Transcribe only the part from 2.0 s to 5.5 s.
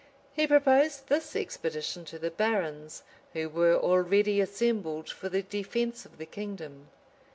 to the barons, who were already assembled for the